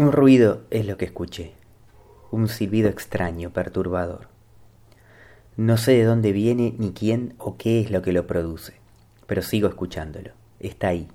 [0.00, 1.52] Un ruido es lo que escuché,
[2.30, 4.28] un silbido extraño, perturbador.
[5.58, 8.72] No sé de dónde viene, ni quién o qué es lo que lo produce,
[9.26, 10.30] pero sigo escuchándolo.
[10.58, 11.06] Está ahí,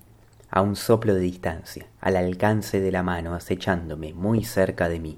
[0.52, 5.18] a un soplo de distancia, al alcance de la mano, acechándome muy cerca de mí,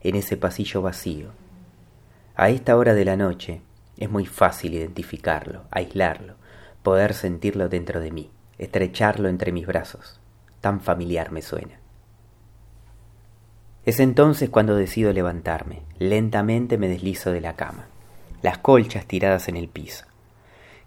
[0.00, 1.28] en ese pasillo vacío.
[2.34, 3.60] A esta hora de la noche
[3.96, 6.34] es muy fácil identificarlo, aislarlo,
[6.82, 10.18] poder sentirlo dentro de mí, estrecharlo entre mis brazos.
[10.60, 11.78] Tan familiar me suena.
[13.88, 15.80] Es entonces cuando decido levantarme.
[15.98, 17.86] Lentamente me deslizo de la cama.
[18.42, 20.04] Las colchas tiradas en el piso.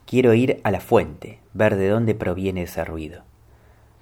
[0.06, 3.24] Quiero ir a la fuente, ver de dónde proviene ese ruido.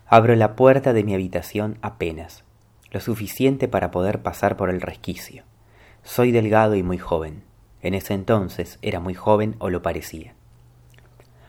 [0.06, 2.44] Abro la puerta de mi habitación apenas,
[2.92, 5.46] lo suficiente para poder pasar por el resquicio.
[6.04, 7.44] Soy delgado y muy joven.
[7.82, 10.34] En ese entonces era muy joven o lo parecía.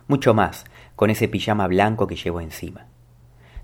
[0.06, 2.86] Mucho más con ese pijama blanco que llevo encima.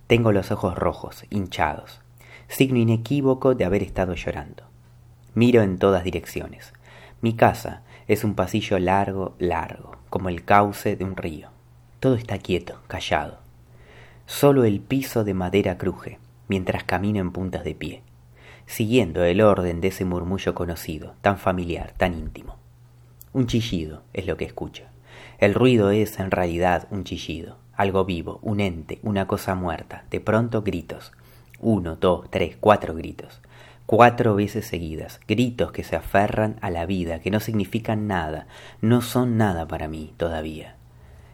[0.08, 2.00] Tengo los ojos rojos, hinchados
[2.48, 4.64] signo inequívoco de haber estado llorando.
[5.34, 6.72] Miro en todas direcciones.
[7.20, 11.50] Mi casa es un pasillo largo, largo, como el cauce de un río.
[12.00, 13.38] Todo está quieto, callado.
[14.26, 18.02] Solo el piso de madera cruje, mientras camino en puntas de pie,
[18.66, 22.56] siguiendo el orden de ese murmullo conocido, tan familiar, tan íntimo.
[23.32, 24.84] Un chillido es lo que escucho.
[25.38, 30.20] El ruido es, en realidad, un chillido, algo vivo, un ente, una cosa muerta, de
[30.20, 31.12] pronto gritos,
[31.60, 33.40] uno, dos, tres, cuatro gritos.
[33.86, 38.48] Cuatro veces seguidas, gritos que se aferran a la vida, que no significan nada,
[38.80, 40.74] no son nada para mí todavía.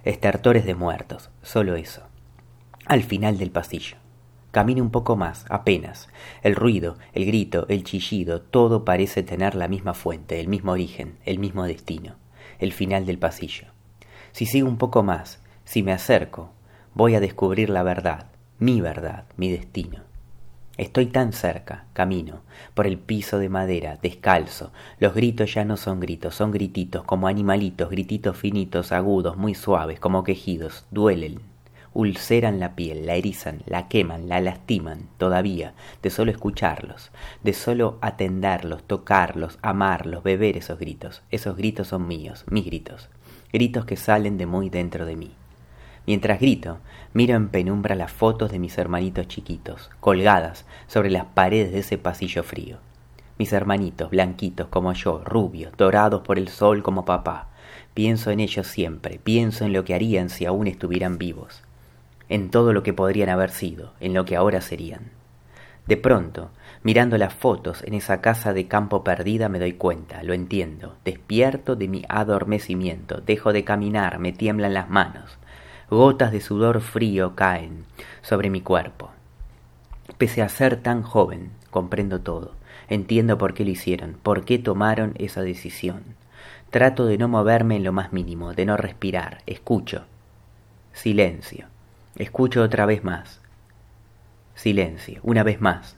[0.05, 2.03] Estertores de muertos, solo eso.
[2.85, 3.97] Al final del pasillo.
[4.51, 6.11] Camino un poco más, apenas.
[6.43, 11.17] El ruido, el grito, el chillido, todo parece tener la misma fuente, el mismo origen,
[11.25, 12.17] el mismo destino.
[12.59, 13.69] El final del pasillo.
[14.33, 16.51] Si sigo un poco más, si me acerco,
[16.93, 18.27] voy a descubrir la verdad,
[18.59, 20.12] mi verdad, mi destino.
[20.79, 22.41] Estoy tan cerca, camino,
[22.73, 24.73] por el piso de madera, descalzo.
[24.99, 30.01] Los gritos ya no son gritos, son grititos, como animalitos, grititos finitos, agudos, muy suaves,
[30.01, 31.41] como quejidos, duelen,
[31.93, 37.11] ulceran la piel, la erizan, la queman, la lastiman, todavía, de solo escucharlos,
[37.43, 41.23] de solo atenderlos, tocarlos, amarlos, beber esos gritos.
[41.31, 43.11] Esos gritos son míos, mis gritos,
[43.53, 45.33] gritos que salen de muy dentro de mí.
[46.07, 46.79] Mientras grito,
[47.15, 51.97] miro en penumbra las fotos de mis hermanitos chiquitos, colgadas sobre las paredes de ese
[51.97, 52.79] pasillo frío.
[53.39, 57.49] Mis hermanitos, blanquitos como yo, rubios, dorados por el sol como papá.
[57.95, 61.63] Pienso en ellos siempre, pienso en lo que harían si aún estuvieran vivos,
[62.29, 65.11] en todo lo que podrían haber sido, en lo que ahora serían.
[65.87, 66.51] De pronto,
[66.83, 71.75] mirando las fotos en esa casa de campo perdida, me doy cuenta, lo entiendo, despierto
[71.77, 75.39] de mi adormecimiento, dejo de caminar, me tiemblan las manos,
[75.93, 77.85] gotas de sudor frío caen
[78.23, 79.11] sobre mi cuerpo.
[80.17, 82.53] Pese a ser tan joven, comprendo todo,
[82.89, 86.03] entiendo por qué lo hicieron, por qué tomaron esa decisión.
[86.71, 90.07] Trato de no moverme en lo más mínimo, de no respirar, escucho.
[90.95, 91.67] Silencio.
[92.17, 93.43] Escucho otra vez más.
[94.55, 95.97] Silencio, una vez más.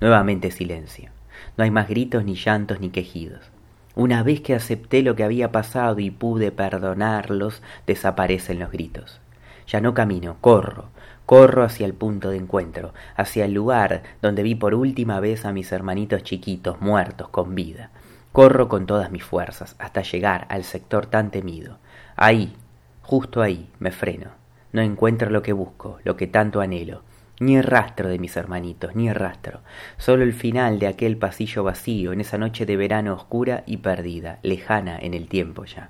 [0.00, 1.10] Nuevamente silencio.
[1.56, 3.50] No hay más gritos, ni llantos, ni quejidos.
[3.96, 9.20] Una vez que acepté lo que había pasado y pude perdonarlos, desaparecen los gritos.
[9.66, 10.90] Ya no camino, corro,
[11.26, 15.52] corro hacia el punto de encuentro, hacia el lugar donde vi por última vez a
[15.52, 17.90] mis hermanitos chiquitos muertos con vida.
[18.32, 21.78] Corro con todas mis fuerzas hasta llegar al sector tan temido.
[22.14, 22.54] Ahí,
[23.02, 24.30] justo ahí, me freno.
[24.72, 27.02] No encuentro lo que busco, lo que tanto anhelo,
[27.40, 29.62] ni rastro de mis hermanitos, ni rastro,
[29.96, 34.38] solo el final de aquel pasillo vacío en esa noche de verano oscura y perdida,
[34.42, 35.88] lejana en el tiempo ya.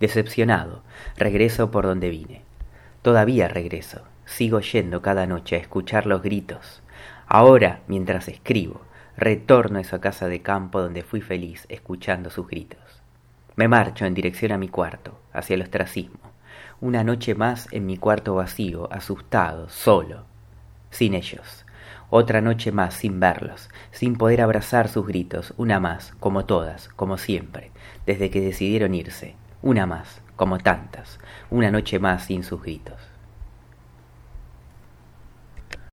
[0.00, 0.82] Decepcionado,
[1.16, 2.42] regreso por donde vine.
[3.02, 6.82] Todavía regreso, sigo yendo cada noche a escuchar los gritos.
[7.28, 8.80] Ahora, mientras escribo,
[9.16, 12.80] retorno a esa casa de campo donde fui feliz escuchando sus gritos.
[13.54, 16.18] Me marcho en dirección a mi cuarto, hacia el ostracismo.
[16.80, 20.24] Una noche más en mi cuarto vacío, asustado, solo,
[20.90, 21.64] sin ellos.
[22.10, 27.18] Otra noche más sin verlos, sin poder abrazar sus gritos, una más, como todas, como
[27.18, 27.70] siempre,
[28.04, 31.20] desde que decidieron irse, una más, como tantas,
[31.50, 32.98] una noche más sin sus gritos.